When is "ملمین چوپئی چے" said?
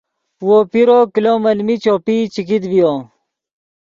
1.45-2.41